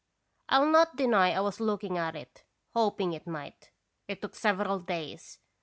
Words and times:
I'll 0.49 0.65
not 0.65 0.95
deny 0.95 1.29
1 1.35 1.43
was 1.43 1.59
looking 1.59 1.95
at 1.99 2.15
it, 2.15 2.43
hoping 2.73 3.13
it 3.13 3.27
might. 3.27 3.69
It 4.07 4.23
took 4.23 4.33
several 4.33 4.79
days. 4.79 5.37